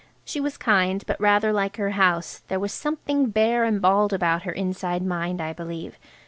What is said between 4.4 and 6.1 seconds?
her inside mind, I believe.